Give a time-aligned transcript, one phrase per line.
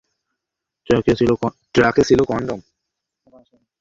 [1.75, 2.59] ট্রাকে ছিল কনডম।